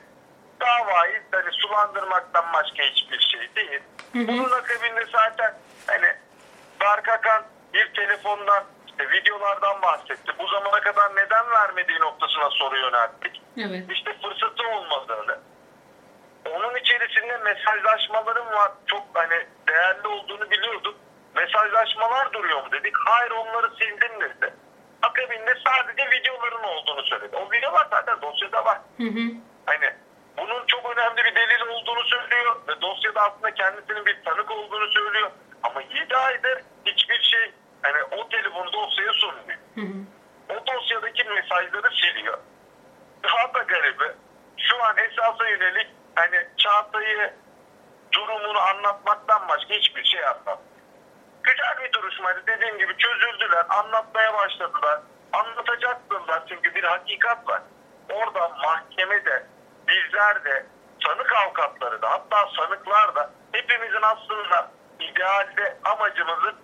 davayı 0.59 1.23
hani 1.31 1.51
sulandırmaktan 1.51 2.45
başka 2.53 2.83
hiçbir 2.83 3.19
şey 3.19 3.55
değil. 3.55 3.81
Bunun 4.13 4.51
akabinde 4.51 5.05
zaten 5.11 5.53
hani 5.87 6.15
Barkakan 6.81 7.43
bir 7.73 7.93
telefondan 7.93 8.63
işte 8.87 9.11
videolardan 9.11 9.81
bahsetti. 9.81 10.31
Bu 10.39 10.47
zamana 10.47 10.81
kadar 10.81 11.15
neden 11.15 11.51
vermediği 11.51 11.99
noktasına 11.99 12.49
soru 12.49 12.77
yönelttik. 12.77 13.41
Evet. 13.57 13.91
İşte 13.91 14.15
fırsatı 14.21 14.67
olmadığını. 14.67 15.39
Onun 16.55 16.75
içerisinde 16.75 17.37
mesajlaşmalarım 17.37 18.47
var. 18.47 18.71
Çok 18.85 19.03
hani 19.13 19.45
değerli 19.67 20.07
olduğunu 20.07 20.51
biliyorduk. 20.51 20.95
Mesajlaşmalar 21.35 22.33
duruyor 22.33 22.63
mu 22.63 22.71
dedik. 22.71 22.93
Hayır 23.05 23.31
onları 23.31 23.69
sildim 23.69 24.21
dedi. 24.21 24.53
Akabinde 25.01 25.53
sadece 25.65 26.11
videoların 26.11 26.63
olduğunu 26.63 27.03
söyledi. 27.03 27.35
O 27.35 27.51
videolar 27.51 27.87
zaten 27.91 28.21
dosyada 28.21 28.65
var. 28.65 28.77
Hı 28.97 29.03
hı. 29.03 29.23
Hani 29.65 29.93
bunun 30.37 30.65
çok 30.67 30.97
önemli 30.97 31.17
bir 31.17 31.35
delil 31.35 31.61
olduğunu 31.67 32.03
söylüyor 32.03 32.55
ve 32.67 32.81
dosyada 32.81 33.21
aslında 33.21 33.53
kendisinin 33.53 34.05
bir 34.05 34.23
tanık 34.25 34.51
olduğunu 34.51 34.87
söylüyor. 34.87 35.31
Ama 35.63 35.81
7 35.81 36.15
aydır 36.15 36.61
hiçbir 36.85 37.21
şey 37.21 37.51
hani 37.81 38.03
o 38.03 38.29
telefonu 38.29 38.73
dosyaya 38.73 39.13
sunmuyor. 39.13 39.59
Hı 39.75 39.81
hı. 39.81 39.97
O 40.49 40.67
dosyadaki 40.67 41.23
mesajları 41.23 41.95
siliyor. 41.95 42.37
Daha 43.23 43.53
da 43.53 43.59
garibi 43.59 44.11
şu 44.57 44.83
an 44.83 44.97
esasa 44.97 45.49
yönelik 45.49 45.87
hani 46.17 46.47
Çağatay'ı 46.57 47.33
durumunu 48.11 48.59
anlatmaktan 48.59 49.47
başka 49.47 49.73
hiçbir 49.73 50.05
şey 50.05 50.25
anlatmıyor. 50.25 50.57
Güzel 51.43 51.83
bir 51.83 51.91
duruşmaydı. 51.93 52.43
Dediğim 52.47 52.77
gibi 52.77 52.97
çözüldüler, 52.97 53.65
anlatmaya 53.69 54.33
başladılar. 54.33 54.99
Anlatacaktılar 55.33 56.43
çünkü 56.49 56.75
bir 56.75 56.83
hakikat 56.83 57.49
var. 57.49 57.61
Orada 58.13 58.49
mahkemede 58.49 59.45
bizler 59.87 60.43
de 60.43 60.65
sanık 61.05 61.33
avukatları 61.35 62.01
da 62.01 62.11
hatta 62.11 62.49
sanıklar 62.57 63.15
da 63.15 63.31
hepimizin 63.51 64.01
aslında 64.01 64.71
idealde 64.99 65.77
amacımızın 65.83 66.55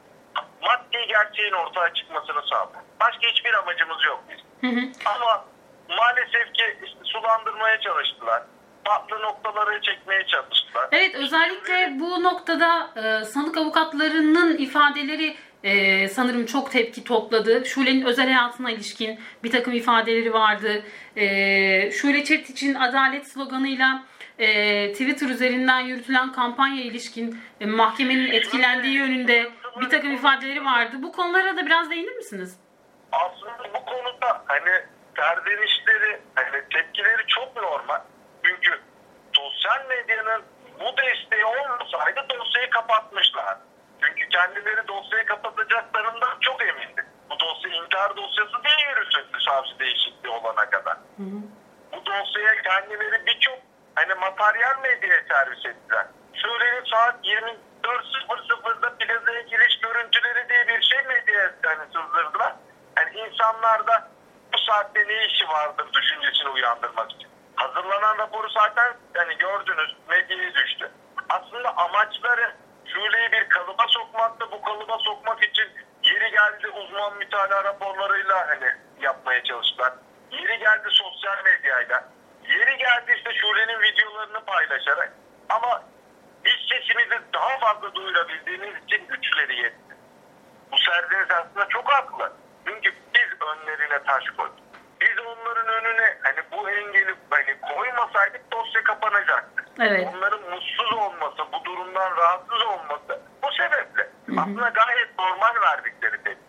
maddi 0.61 1.07
gerçeğin 1.07 1.53
ortaya 1.53 1.93
çıkmasını 1.93 2.41
sağlamak. 2.49 2.83
Başka 2.99 3.27
hiçbir 3.27 3.53
amacımız 3.53 4.05
yok 4.05 4.23
bizim. 4.29 4.45
Hı 4.61 4.81
hı. 4.81 4.91
Ama 5.05 5.45
maalesef 5.89 6.53
ki 6.53 6.77
işte 6.83 6.99
sulandırmaya 7.03 7.79
çalıştılar. 7.79 8.43
Farklı 8.85 9.21
noktaları 9.21 9.81
çekmeye 9.81 10.25
çalıştılar. 10.27 10.87
Evet 10.91 11.15
özellikle 11.15 11.99
bu 11.99 12.23
noktada 12.23 12.89
e, 12.95 13.25
sanık 13.25 13.57
avukatlarının 13.57 14.57
ifadeleri 14.57 15.35
e, 15.63 16.07
sanırım 16.07 16.45
çok 16.45 16.71
tepki 16.71 17.03
topladı. 17.03 17.65
Şule'nin 17.65 18.05
özel 18.05 18.31
hayatına 18.31 18.71
ilişkin 18.71 19.19
bir 19.43 19.51
takım 19.51 19.73
ifadeleri 19.73 20.33
vardı. 20.33 20.83
E, 21.15 21.91
Şule 21.91 22.23
Çetit 22.23 22.49
için 22.49 22.75
adalet 22.75 23.27
sloganıyla 23.27 24.03
e, 24.39 24.91
Twitter 24.91 25.29
üzerinden 25.29 25.79
yürütülen 25.79 26.31
kampanya 26.31 26.83
ilişkin 26.83 27.39
e, 27.61 27.65
mahkemenin 27.65 28.31
etkilendiği 28.31 28.93
yönünde 28.93 29.51
bir 29.81 29.89
takım 29.89 30.11
ifadeleri 30.11 30.65
vardı. 30.65 30.95
Bu 30.99 31.11
konulara 31.11 31.57
da 31.57 31.65
biraz 31.65 31.89
değinir 31.89 32.15
misiniz? 32.15 32.63
aslında 33.13 33.73
bu 33.73 33.85
konuda 33.85 34.43
hani 34.45 34.71
serzenişleri, 35.17 36.21
hani 36.35 36.63
tepkileri 36.73 37.27
çok 37.27 37.55
normal. 37.55 38.01
Sosyal 39.63 39.85
medyanın 39.85 40.43
bu 40.79 40.97
desteği 40.97 41.45
olmasaydı 41.45 42.25
dosyayı 42.29 42.69
kapatmışlar. 42.69 43.57
Çünkü 44.01 44.29
kendileri 44.29 44.87
dosyayı 44.87 45.25
kapatacaklarından 45.25 46.39
çok 46.41 46.61
emindi. 46.61 47.05
Bu 47.29 47.39
dosya 47.39 47.71
intihar 47.71 48.17
dosyası 48.17 48.63
değil 48.63 48.87
yürütüldü 48.89 49.37
savcı 49.45 49.79
değişikliği 49.79 50.29
olana 50.29 50.69
kadar. 50.69 50.97
Bu 51.91 52.05
dosyaya 52.05 52.61
kendileri 52.61 53.25
birçok 53.25 53.59
hani 53.95 54.13
materyal 54.13 54.81
medyaya 54.81 55.23
servis 55.27 55.65
ettiler. 55.65 56.05
Şule'nin 56.33 56.85
saat 56.91 57.25
24.00'da 57.25 58.97
plazaya 58.97 59.41
giriş 59.41 59.79
görüntüleri 59.79 60.49
diye 60.49 60.67
bir 60.67 60.81
şey 60.81 61.01
medyaya 61.01 61.51
hani 61.65 61.85
sızdırdılar. 61.85 62.55
Yani 62.97 63.29
insanlarda 63.29 64.09
bu 64.53 64.57
saatte 64.57 65.07
ne 65.07 65.25
işi 65.25 65.47
vardır 65.47 65.85
düşüncesini 65.93 66.49
uyandırmak 66.49 67.11
için. 67.11 67.32
Hazırlanan 67.63 68.17
raporu 68.17 68.49
zaten 68.49 68.93
hani 69.13 69.37
gördünüz 69.37 69.95
medyaya 70.09 70.53
düştü. 70.53 70.91
Aslında 71.29 71.77
amaçları 71.77 72.55
Şule'yi 72.85 73.31
bir 73.31 73.49
kalıba 73.49 73.85
sokmaktı. 73.87 74.45
Bu 74.51 74.61
kalıba 74.61 74.97
sokmak 74.97 75.43
için 75.43 75.67
yeri 76.03 76.31
geldi 76.31 76.67
uzman 76.67 77.17
mütalaa 77.17 77.63
raporlarıyla 77.63 78.47
hani 78.47 78.75
yapmaya 78.99 79.43
çalıştılar. 79.43 79.93
Yeri 80.31 80.59
geldi 80.59 80.87
sosyal 80.89 81.43
medyayla. 81.43 82.03
Yeri 82.43 82.77
geldi 82.77 83.13
işte 83.17 83.33
Şule'nin 83.33 83.81
videolarını 83.81 84.45
paylaşarak. 84.45 85.13
Ama 85.49 85.83
biz 86.45 86.55
sesimizi 86.69 87.21
daha 87.33 87.59
fazla 87.59 87.95
duyurabildiğimiz 87.95 88.83
için 88.83 89.07
güçleri 89.07 89.55
yetti. 89.55 89.95
Bu 90.71 90.77
serzeniş 90.77 91.31
aslında 91.31 91.67
çok 91.69 91.91
haklı. 91.91 92.33
Çünkü 92.67 92.93
biz 93.15 93.47
önlerine 93.47 94.03
taş 94.03 94.23
koyduk. 94.37 94.63
Biz 95.01 95.25
onların 95.25 95.67
önüne 95.67 96.17
hani 96.23 96.39
bu 96.51 96.69
engeli 96.69 97.15
hani 97.29 97.61
koymasaydık 97.61 98.51
dosya 98.51 98.83
kapanacaktı. 98.83 99.61
Evet. 99.79 100.07
Onların 100.15 100.49
mutsuz 100.49 100.93
olması, 100.93 101.37
bu 101.53 101.65
durumdan 101.65 102.17
rahatsız 102.17 102.61
olması 102.61 103.21
bu 103.43 103.51
sebeple. 103.51 104.09
Aslında 104.41 104.69
gayet 104.69 105.19
normal 105.19 105.61
verdikleri 105.61 106.23
tepki. 106.23 106.43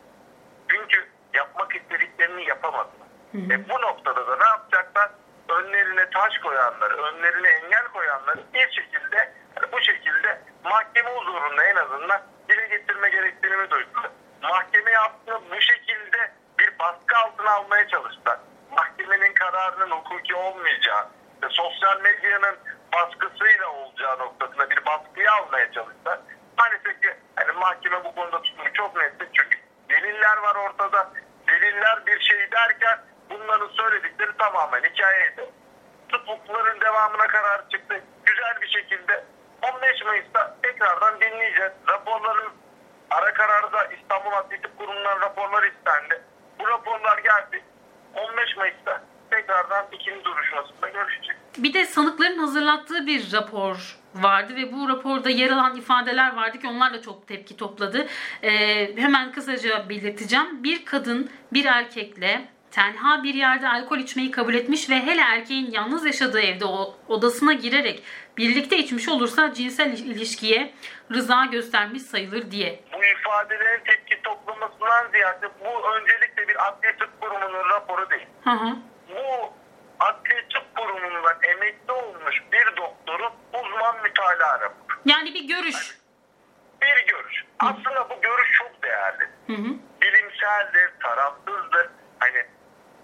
Çünkü 0.68 1.08
yapmak 1.34 1.76
istediklerini 1.76 2.48
yapamadılar. 2.48 3.08
E 3.34 3.68
bu 3.68 3.82
noktada 3.82 4.26
da 4.26 4.36
ne 4.36 4.44
yapacaklar? 4.44 5.10
Önlerine 5.48 6.10
taş 6.10 6.38
koyanları, 6.38 6.94
önlerine 7.02 7.48
engel 7.48 7.84
koyanları 7.92 8.40
bir 8.54 8.70
şekilde 8.70 9.32
bu 9.72 9.80
şekilde 9.80 10.40
mahkeme 10.64 11.10
huzurunda 11.10 11.64
en 11.64 11.76
azından 11.76 12.22
dile 12.48 12.66
getirme 12.66 13.08
gerektiğini 13.08 13.70
duydular. 13.70 14.10
Mahkemeye 14.42 14.98
aslında 14.98 15.40
bu 15.50 15.60
şekilde 15.60 16.32
bir 16.58 16.78
baskı 16.78 17.16
altına 17.18 17.50
almaya 17.50 17.88
çalıştılar. 17.88 18.38
Mahkemenin 18.76 19.34
kararının 19.34 19.90
hukuki 19.90 20.34
olmayacağı, 20.34 21.08
sosyal 21.50 22.00
medyanın 22.00 22.56
baskısıyla 22.92 23.68
olacağı 23.68 24.18
noktasında 24.18 24.70
bir 24.70 24.86
baskıyı 25.54 25.64
almaya 25.64 25.73
çalıştılar. 25.73 26.18
Maalesef 26.58 27.02
ki 27.02 27.14
hani 27.37 27.52
mahkeme 27.52 28.04
bu 28.04 28.14
konuda 28.14 28.42
tutumu 28.42 28.73
çok 28.73 28.96
netti 28.96 29.28
çünkü 29.32 29.58
deliller 29.88 30.37
var 30.37 30.54
ortada. 30.54 31.11
Deliller 31.49 32.06
bir 32.06 32.20
şey 32.20 32.50
derken 32.52 32.99
bunların 33.30 33.68
söyledikleri 33.68 34.37
tamamen 34.37 34.82
hikayeydi. 34.82 35.50
Tıp 36.08 36.28
hukukların 36.28 36.80
devamına 36.80 37.26
karar 37.26 37.68
çıktı. 37.68 38.00
Güzel 38.25 38.61
bir 38.61 38.68
şekilde 38.68 39.25
15 39.62 40.04
Mayıs'ta 40.04 40.56
tekrardan 40.62 41.20
dinleyeceğiz. 41.20 41.73
Raporların 41.88 42.52
ara 43.11 43.32
kararda 43.34 43.84
İstanbul 43.84 44.30
Tıp 44.30 44.78
Kurumu'ndan 44.78 45.20
raporlar 45.20 45.62
istendi. 45.62 46.23
Bu 46.58 46.68
raporlar 46.68 47.18
geldi. 47.18 47.64
15 48.14 48.56
Mayıs'ta 48.56 49.02
tekrardan 49.30 49.87
ikinci 49.92 50.25
duruşmasında 50.25 50.88
görüşeceğiz. 50.88 51.43
Bir 51.58 51.75
de 51.75 51.87
sanıkların 51.87 52.38
hazırlattığı 52.38 53.06
bir 53.06 53.32
rapor 53.32 53.96
vardı 54.14 54.56
ve 54.56 54.73
bu 54.73 54.88
raporda 54.88 55.30
yer 55.30 55.50
alan 55.50 55.76
ifadeler 55.76 56.37
vardı 56.37 56.58
ki 56.58 56.68
onlar 56.68 56.92
da 56.94 57.02
çok 57.02 57.28
tepki 57.28 57.56
topladı. 57.56 58.06
Ee, 58.42 58.96
hemen 58.96 59.32
kısaca 59.32 59.88
belirteceğim. 59.88 60.64
Bir 60.64 60.84
kadın 60.84 61.30
bir 61.52 61.64
erkekle 61.64 62.49
tenha 62.70 63.23
bir 63.23 63.34
yerde 63.34 63.68
alkol 63.68 63.99
içmeyi 63.99 64.30
kabul 64.30 64.54
etmiş 64.54 64.90
ve 64.90 64.94
hele 65.06 65.20
erkeğin 65.20 65.70
yalnız 65.70 66.06
yaşadığı 66.06 66.40
evde 66.40 66.64
o- 66.64 66.96
odasına 67.08 67.52
girerek 67.52 68.02
birlikte 68.37 68.78
içmiş 68.78 69.08
olursa 69.08 69.54
cinsel 69.54 69.92
ilişkiye 69.92 70.75
rıza 71.12 71.44
göstermiş 71.44 72.02
sayılır 72.02 72.50
diye. 72.50 72.80
Bu 72.92 72.99
ifadelerin 73.04 73.84
tepki 73.84 74.23
toplamasından 74.23 75.11
ziyade 75.12 75.46
bu 75.61 75.88
öncelikle 75.96 76.49
bir 76.49 76.68
adli 76.68 76.99
tıp 76.99 77.20
kurumunun 77.20 77.68
raporu 77.68 78.11
değil. 78.11 78.26
Hı 78.44 78.50
hı. 78.50 78.76
Bu 79.08 79.52
adli 80.00 80.49
tıp 80.54 80.75
kurumundan 80.76 81.37
emekli 81.42 81.92
olmuş 81.92 82.42
bir 82.52 82.76
doktorun 82.76 83.32
uzman 83.52 84.02
mütalaa 84.02 84.61
raporu. 84.61 84.96
Bir 85.54 85.61
görüş. 85.61 85.99
Bir 86.82 87.06
görüş. 87.06 87.44
Aslında 87.58 88.11
bu 88.11 88.20
görüş 88.20 88.58
çok 88.58 88.82
değerli. 88.82 89.25
Hı 89.46 89.52
hı. 89.52 89.75
bilimseldir, 90.02 90.92
tarafsızdır. 91.02 91.90
Hani 92.18 92.46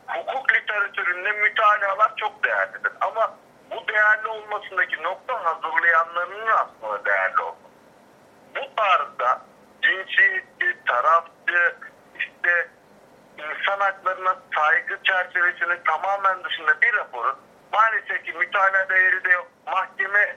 hukuk 0.06 0.52
literatüründe 0.52 1.32
mütalalar 1.32 2.16
çok 2.16 2.44
değerlidir. 2.44 2.92
Ama 3.00 3.38
bu 3.70 3.88
değerli 3.88 4.28
olmasındaki 4.28 5.02
nokta 5.02 5.44
hazırlayanlarının 5.44 6.46
aslında 6.46 7.04
değerli 7.04 7.40
olması. 7.40 7.70
Bu 8.56 8.74
tarzda 8.76 9.42
cinsiyetçi, 9.82 10.76
tarafçı, 10.86 11.76
işte 12.18 12.68
insan 13.38 13.80
haklarına 13.80 14.36
saygı 14.54 14.98
çerçevesinin 15.02 15.80
tamamen 15.84 16.44
dışında 16.44 16.80
bir 16.80 16.94
raporun 16.94 17.36
maalesef 17.72 18.24
ki 18.24 18.32
mütalaa 18.32 18.88
değeri 18.88 19.24
de 19.24 19.28
yok. 19.32 19.48
Mahkeme 19.66 20.36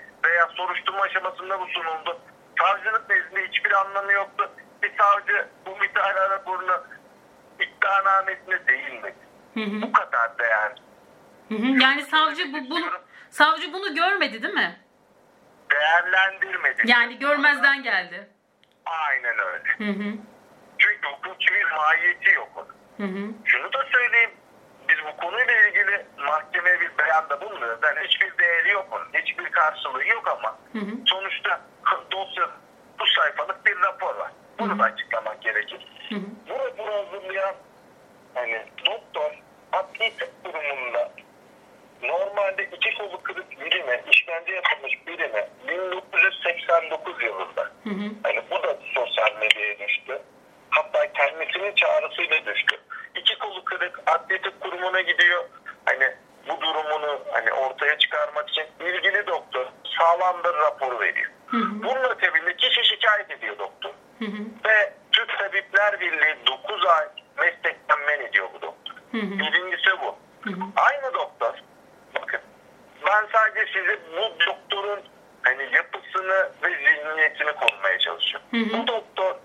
soruşturma 0.56 1.02
aşamasında 1.02 1.60
bu 1.60 1.68
sunuldu. 1.68 2.20
Savcılık 2.60 3.10
nezdinde 3.10 3.48
hiçbir 3.48 3.72
anlamı 3.72 4.14
yoktu. 4.14 4.52
Bir 4.84 4.92
savcı 4.98 5.48
bu 5.66 5.78
mütalaa 5.78 6.30
raporunu 6.30 6.84
iddianamesine 7.60 8.68
değinmedi. 8.68 9.16
Hı 9.54 9.60
hı. 9.60 9.82
Bu 9.82 9.92
kadar. 9.92 10.14
Hı 11.50 11.56
hı. 11.56 11.82
Yani 11.82 12.02
savcı 12.02 12.54
bu, 12.54 12.70
bunu 12.70 12.92
Savcı 13.30 13.74
bunu 13.74 13.96
görmedi 13.96 14.44
değil 14.44 14.54
mi? 14.54 14.80
Değerlendirmedik. 15.72 16.90
Yani 16.90 17.20
görmezden 17.20 17.84
geldi. 17.84 18.28
Aynen 18.86 19.36
öyle. 19.40 19.64
Hı 19.78 20.00
hı. 20.00 20.14
Çünkü 20.78 21.08
hukuki 21.08 21.54
bir 21.54 21.72
mahiyeti 21.72 22.32
yok 22.36 22.50
onun. 22.56 23.08
Hı 23.08 23.14
hı. 23.14 23.34
Şunu 23.46 23.74
da 23.74 23.86
söyleyeyim. 23.92 24.32
Bu 25.08 25.18
konuyla 25.18 25.54
ilgili 25.68 26.06
mahkemeye 26.18 26.80
bir 26.82 26.98
beyanda 26.98 27.42
bulmuyoruz. 27.42 27.80
Yani 27.84 28.00
hiçbir 28.08 28.38
değeri 28.38 28.70
yok 28.70 28.88
onun. 28.92 29.22
Hiçbir 29.22 29.52
karşılığı 29.52 30.08
yok 30.08 30.28
ama 30.28 30.58
Hı 30.74 30.80
hı. 30.80 30.92
sonuçta 31.06 31.62
dosya 32.12 32.50
bu 33.00 33.08
sayfalık 33.08 33.66
bir 33.66 33.82
rapor 33.82 34.16
var. 34.16 34.32
Bunu 34.60 34.80
da 34.80 34.84
açıklamak 34.84 35.42
gerekir. 35.42 35.88
Hı 36.10 36.16
hı. 36.16 36.20
Bu 36.50 36.54
raporu 36.60 36.94
hazırlayan 36.94 37.56
hani 38.34 38.66
doktor 38.86 39.32
adli 39.72 40.18
tıp 40.18 40.46
durumunda 40.46 41.12
normalde 42.02 42.64
iki 42.64 42.98
kolu 42.98 43.24
kırık 43.24 43.52
birine 43.62 44.04
işkence 44.12 44.54
yapılmış 44.54 45.08
birine 45.08 45.50
1989 45.68 47.24
yılında 47.24 47.62
Hı 47.84 47.90
hı. 47.90 48.12
Hani 48.24 48.42
bu 48.52 48.64
da 48.64 48.78
sosyal 48.96 49.36
medyaya 49.40 49.80
düştü. 49.80 50.22
Hatta 50.70 51.12
kendisinin 51.14 51.76
çağrısıyla 51.76 52.46
düştü. 52.46 52.76
Kırık 53.74 54.44
tıp 54.44 54.62
kurumuna 54.62 55.02
gidiyor. 55.02 55.46
Hani 55.86 56.14
bu 56.50 56.62
durumunu 56.62 57.20
hani 57.32 57.54
ortaya 57.54 57.98
çıkarmak 57.98 58.50
için 58.50 58.66
ilgili 58.80 59.28
doktor 59.28 59.66
sağlamdır 60.00 60.56
raporu 60.56 61.00
veriyor. 61.00 61.32
Hı 61.48 61.58
hı. 61.58 61.84
Bunun 61.84 62.04
akabinde 62.04 62.56
kişi 62.56 62.86
şikayet 62.86 63.32
ediyor 63.32 63.60
doktor. 63.60 63.90
Hı 64.20 64.26
hı. 64.26 64.44
Ve 64.66 64.94
Türk 65.12 65.40
Tabipler 65.40 66.00
Birliği 66.00 66.36
9 66.48 66.86
ay 66.86 67.08
meslekten 67.38 68.00
men 68.08 68.20
ediyor 68.20 68.48
bu 68.54 68.62
doktor. 68.62 68.94
Hı 69.12 69.18
hı. 69.18 69.40
Birincisi 69.40 69.92
bu. 70.02 70.18
Hı 70.42 70.50
hı. 70.50 70.64
Aynı 70.76 71.14
doktor. 71.14 71.54
Bakın 72.22 72.42
ben 73.08 73.28
sadece 73.34 73.74
size 73.74 74.00
bu 74.18 74.46
doktorun 74.48 75.00
hani 75.44 75.64
yapısını 75.76 76.52
ve 76.64 76.70
zihniyetini 76.70 77.54
konmaya 77.54 78.00
çalışıyorum. 78.00 78.48
Hı 78.52 78.58
hı. 78.58 78.82
Bu 78.82 78.88
doktor 78.88 79.36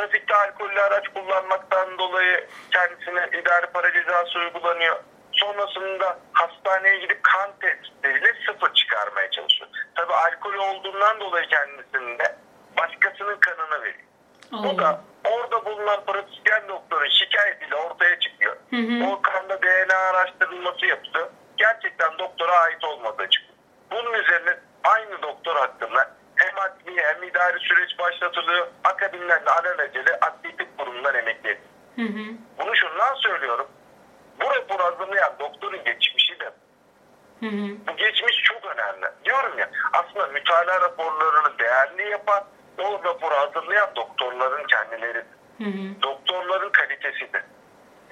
trafikte 0.00 0.34
alkollü 0.34 0.80
araç 0.80 1.08
kullanmaktan 1.08 1.98
dolayı 1.98 2.46
kendisine 2.70 3.28
idari 3.40 3.66
para 3.66 3.92
cezası 3.92 4.38
uygulanıyor. 4.38 4.96
Sonrasında 5.32 6.18
hastaneye 6.32 6.98
gidip 6.98 7.22
kan 7.22 7.50
testleriyle 7.60 8.32
sıfır 8.46 8.74
çıkarmaya 8.74 9.30
çalışıyor. 9.30 9.70
Tabii 9.94 10.12
alkol 10.12 10.54
olduğundan 10.54 11.20
dolayı 11.20 11.46
kendisinde 11.48 12.36
başkasının 12.78 13.36
kanını 13.40 13.82
veriyor. 13.82 14.04
Bu 14.52 14.78
da 14.78 14.88
Allah. 14.88 15.00
orada 15.24 15.64
bulunan 15.64 16.04
pratisyen 16.04 16.68
doktorun 16.68 17.08
şikayetiyle 17.08 17.74
ortaya 17.76 18.18
çıkıyor. 18.18 18.56
Hı 18.70 18.76
hı. 18.76 19.06
O 19.10 19.22
kanda 19.22 19.62
DNA 19.62 19.96
araştırılması 19.96 20.86
yapılıyor. 20.86 21.30
Gerçekten 21.56 22.18
doktora 22.18 22.52
ait 22.52 22.84
olmadığı 22.84 23.28
çıkıyor. 23.30 23.54
Bunun 23.90 24.12
üzerine 24.12 24.58
aynı 24.84 25.22
doktor 25.22 25.56
hakkında 25.56 26.10
hem 26.60 26.70
adli 26.70 27.02
hem 27.02 27.22
idari 27.22 27.58
süreç 27.60 27.98
başlatılıyor. 27.98 28.66
Akabinden 28.84 29.46
de 29.46 29.50
alelacele 29.50 30.18
adli 30.20 30.56
tıp 30.56 30.78
kurumundan 30.78 31.14
emekli. 31.14 31.58
Hı 31.96 32.02
hı. 32.02 32.34
Bunu 32.58 32.76
şundan 32.76 33.14
söylüyorum. 33.14 33.68
Bu 34.40 34.44
raporu 34.50 34.82
hazırlayan 34.82 35.32
doktorun 35.38 35.84
geçmişi 35.84 36.40
de 36.40 36.44
Hı 37.40 37.46
hı. 37.46 37.76
bu 37.86 37.96
geçmiş 37.96 38.42
çok 38.42 38.64
önemli. 38.64 39.06
Diyorum 39.24 39.58
ya 39.58 39.70
aslında 39.92 40.26
mütalaa 40.26 40.80
raporlarını 40.80 41.58
değerli 41.58 42.10
yapan 42.10 42.44
o 42.78 43.00
raporu 43.04 43.34
hazırlayan 43.34 43.90
doktorların 43.96 44.66
kendileri. 44.66 45.24
Hı 45.58 45.64
hı. 45.64 46.02
Doktorların 46.02 46.70
kalitesidir. 46.70 47.42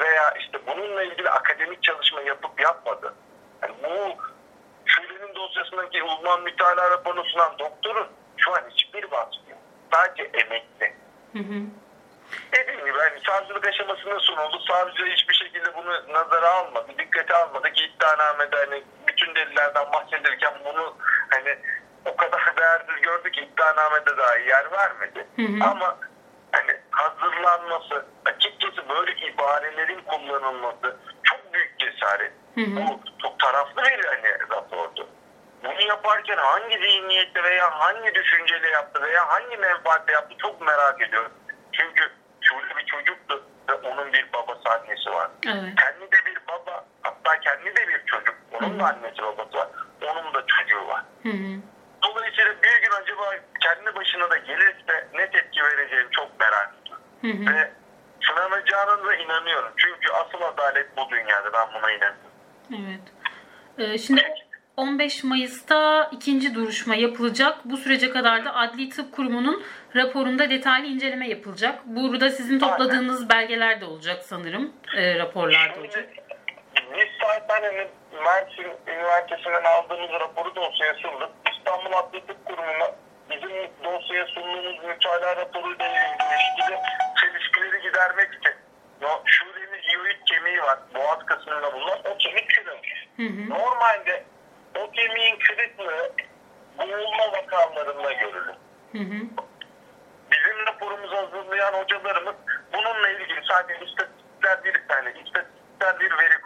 Veya 0.00 0.30
işte 0.38 0.58
bununla 0.66 1.02
ilgili 1.02 1.30
akademik 1.30 1.82
çalışma 1.82 2.20
yapıp 2.20 2.60
yapmadı. 2.60 3.14
Yani 3.62 3.74
bu 3.84 4.16
Şule'nin 4.84 5.34
dosyasındaki 5.34 6.02
uzman 6.02 6.42
mütalaa 6.42 6.90
raporunu 6.90 7.24
sunan 7.24 7.58
doktorun 7.58 8.08
şu 8.48 8.54
an 8.54 8.70
hiçbir 8.70 9.04
vasfı 9.12 9.50
yok. 9.50 9.58
Sadece 9.92 10.22
emekli. 10.22 10.94
Hı 11.32 11.38
hı. 11.38 11.62
Dediğim 12.52 12.80
gibi 12.86 12.98
hani 12.98 13.20
savcılık 13.26 13.66
aşamasında 13.66 14.18
sunuldu. 14.18 14.58
Savcı 14.68 15.04
hiçbir 15.04 15.34
şekilde 15.34 15.74
bunu 15.76 16.14
nazara 16.14 16.50
almadı. 16.50 16.92
Dikkate 16.98 17.34
almadı 17.34 17.72
ki 17.72 17.84
iddianamede 17.84 18.56
hani 18.56 18.82
bütün 19.06 19.34
delillerden 19.34 19.92
bahsedilirken 19.92 20.52
bunu 20.64 20.96
hani 21.30 21.58
o 22.04 22.16
kadar 22.16 22.56
değersiz 22.56 23.02
gördü 23.02 23.30
ki 23.30 23.40
iddianamede 23.40 24.16
dahi 24.16 24.48
yer 24.48 24.72
vermedi. 24.72 25.26
Hı 25.36 25.42
hı. 25.42 25.70
Ama 25.70 25.98
hani 26.52 26.72
hazırlanması, 26.90 28.06
açıkçası 28.24 28.88
böyle 28.88 29.12
ibarelerin 29.12 30.02
kullanılması 30.02 30.96
çok 31.22 31.54
büyük 31.54 31.78
cesaret. 31.78 32.32
Hı 32.54 32.60
hı. 32.60 32.76
Bu 32.76 33.00
çok 33.22 33.38
taraflı 33.38 33.82
bir 33.82 34.04
hani 34.04 34.28
yaparken 35.88 36.36
hangi 36.36 36.78
zihniyette 36.78 37.42
veya 37.42 37.80
hangi 37.80 38.14
düşünceyle 38.14 38.68
yaptı 38.68 39.02
veya 39.02 39.28
hangi 39.28 39.56
menfaatle 39.56 40.12
yaptı 40.12 40.34
çok 40.38 40.60
merak 40.60 41.02
ediyorum. 41.02 41.32
Çünkü 41.72 42.02
şöyle 42.40 42.76
bir 42.76 42.86
çocuktu 42.86 43.44
ve 43.68 43.74
onun 43.74 44.12
bir 44.12 44.32
babası 44.32 44.68
annesi 44.70 45.10
var. 45.10 45.30
Evet. 45.46 45.74
Kendi 45.80 46.12
de 46.12 46.26
bir 46.26 46.38
baba 46.48 46.84
hatta 47.02 47.40
kendi 47.40 47.76
de 47.76 47.88
bir 47.88 48.04
çocuk. 48.06 48.34
Onun 48.52 48.80
da 48.80 48.84
annesi 48.86 49.22
babası 49.22 49.58
var. 49.58 49.68
Onun 50.02 50.34
da 50.34 50.44
çocuğu 50.46 50.88
var. 50.88 51.02
Hı 51.22 51.28
hı. 51.28 51.60
Dolayısıyla 52.02 52.54
bir 52.62 52.82
gün 52.82 53.02
acaba 53.02 53.34
kendi 53.60 53.94
başına 53.94 54.30
da 54.30 54.36
gelirse 54.36 55.08
ne 55.14 55.30
tepki 55.30 55.62
vereceğini 55.62 56.10
çok 56.10 56.40
merak 56.40 56.74
ediyorum. 56.82 57.46
Ve 57.54 57.70
sınanacağına 58.26 59.04
da 59.04 59.14
inanıyorum. 59.14 59.72
Çünkü 59.76 60.12
asıl 60.12 60.42
adalet 60.42 60.96
bu 60.96 61.10
dünyada. 61.10 61.52
Ben 61.52 61.68
buna 61.74 61.90
inanıyorum. 61.92 62.30
Evet. 62.70 63.00
Ee, 63.78 63.98
şimdi 63.98 64.34
15 64.78 65.24
Mayıs'ta 65.24 66.10
ikinci 66.12 66.54
duruşma 66.54 66.94
yapılacak. 66.94 67.58
Bu 67.64 67.76
sürece 67.76 68.10
kadar 68.10 68.44
da 68.44 68.54
Adli 68.54 68.88
Tıp 68.88 69.12
Kurumu'nun 69.12 69.64
raporunda 69.96 70.50
detaylı 70.50 70.86
inceleme 70.86 71.28
yapılacak. 71.28 71.78
Burada 71.84 72.30
sizin 72.30 72.58
topladığınız 72.58 73.30
belgeler 73.30 73.80
de 73.80 73.84
olacak 73.84 74.24
sanırım. 74.24 74.72
Ee, 74.96 75.18
raporlarda 75.18 75.80
olacak. 75.80 76.08
Biz 76.76 77.08
hani 77.48 77.88
Mersin 78.24 78.72
Üniversitesi'nden 78.86 79.64
aldığımız 79.64 80.10
raporu 80.20 80.56
dosyaya 80.56 80.94
sunduk. 80.94 81.30
İstanbul 81.58 81.92
Adli 81.92 82.26
Tıp 82.26 82.46
Kurumu'na 82.46 82.94
bizim 83.30 83.50
dosyaya 83.84 84.26
sunduğumuz 84.26 84.84
mütalaa 84.84 85.36
raporuyla 85.36 85.86
ilişkili 85.86 86.78
çelişkileri 87.20 87.82
gidermek 87.82 88.28
için 88.34 88.52
şuremiz 89.24 89.94
yoğurt 89.94 90.24
kemiği 90.24 90.62
var. 90.62 90.78
Boğaz 90.94 91.26
kısmında 91.26 91.72
bulunan 91.72 91.98
o 91.98 92.18
kemik 92.18 92.50
kırılmış. 92.56 93.08
Normalde 93.48 94.24
o 94.88 94.90
kemiğin 94.90 95.38
kırıklığı 95.38 96.12
boğulma 96.78 97.32
vakalarında 97.32 98.12
görülür. 98.12 98.54
Hı 98.92 98.98
hı. 98.98 99.20
Bizim 100.32 100.66
raporumuzu 100.66 101.16
hazırlayan 101.16 101.72
hocalarımız 101.72 102.34
bununla 102.72 103.10
ilgili 103.10 103.40
sadece 103.48 103.84
istatistikler 103.84 104.64
bir 104.64 104.88
tane, 104.88 105.08
istatistikler 105.10 106.00
bir 106.00 106.10
veri. 106.10 106.38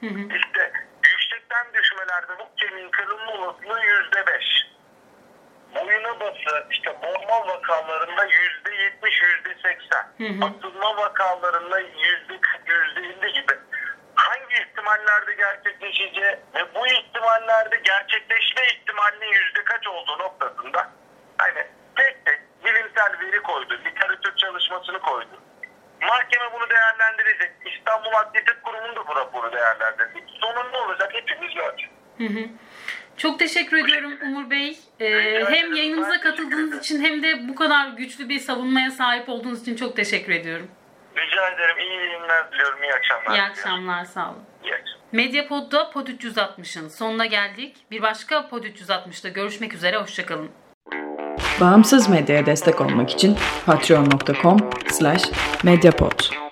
Hı 0.00 0.06
hı. 0.06 0.36
İşte 0.36 0.72
yüksekten 1.04 1.66
düşmelerde 1.74 2.32
bu 2.38 2.54
kemiğin 2.56 2.90
kırılma 2.90 3.32
olasılığı 3.32 3.80
yüzde 3.80 4.26
beş. 4.26 4.68
Boyuna 5.74 6.20
bası 6.20 6.66
işte 6.70 6.96
boğma 7.02 7.46
vakalarında 7.46 8.24
yüzde 8.24 8.82
yetmiş, 8.82 9.22
yüzde 9.22 9.54
seksen. 9.62 10.06
Atılma 10.42 10.96
vakalarında 10.96 11.80
yüzde 11.80 12.40
ihtimallerde 14.88 15.34
gerçekleşeceği 15.34 16.36
ve 16.54 16.74
bu 16.74 16.86
ihtimallerde 16.86 17.76
gerçekleşme 17.84 18.62
ihtimalinin 18.66 19.32
yüzde 19.32 19.64
kaç 19.64 19.86
olduğu 19.86 20.18
noktasında 20.18 20.90
hani 21.38 21.66
tek 21.96 22.24
tek 22.24 22.40
bilimsel 22.64 23.20
veri 23.20 23.42
koydu, 23.42 23.80
literatür 23.84 24.36
çalışmasını 24.36 25.00
koydu. 25.00 25.40
Mahkeme 26.02 26.44
bunu 26.52 26.70
değerlendirecek. 26.70 27.52
İstanbul 27.76 28.10
Adli 28.20 28.44
Tıp 28.44 28.62
Kurumu'nun 28.62 28.96
da 28.96 29.06
bu 29.08 29.16
raporu 29.16 29.52
değerlendirecek. 29.52 30.22
Sonunda 30.40 30.78
olacak 30.78 31.14
hepimiz 31.14 31.54
göreceğiz. 31.54 31.92
Hı 32.18 32.24
hı. 32.24 32.48
Çok 33.16 33.38
teşekkür 33.38 33.84
ediyorum 33.84 34.18
Umur 34.22 34.50
Bey. 34.50 34.78
Ee, 35.00 35.44
hem 35.48 35.74
yayınımıza 35.74 36.20
katıldığınız 36.20 36.78
için 36.78 37.04
hem 37.04 37.22
de 37.22 37.48
bu 37.48 37.54
kadar 37.54 37.88
güçlü 37.88 38.28
bir 38.28 38.38
savunmaya 38.38 38.90
sahip 38.90 39.28
olduğunuz 39.28 39.62
için 39.62 39.76
çok 39.76 39.96
teşekkür 39.96 40.32
ediyorum. 40.32 40.70
Rica 41.16 41.48
ederim. 41.48 41.78
İyi 41.78 41.96
yayınlar 41.96 42.52
diliyorum. 42.52 42.82
İyi 42.82 42.94
akşamlar. 42.94 43.38
İyi 43.38 43.42
akşamlar, 43.42 44.04
sağ 44.04 44.30
olun. 44.30 44.44
Medyapod'da 45.12 45.90
Pod 45.90 46.08
360'ın 46.08 46.88
sonuna 46.88 47.26
geldik. 47.26 47.76
Bir 47.90 48.02
başka 48.02 48.48
Pod 48.48 48.64
360'da 48.64 49.28
görüşmek 49.28 49.74
üzere, 49.74 49.96
hoşçakalın. 49.96 50.48
Bağımsız 51.60 52.08
medyaya 52.08 52.46
destek 52.46 52.80
olmak 52.80 53.10
için 53.10 53.36
patreon.com/mediapod. 53.66 56.47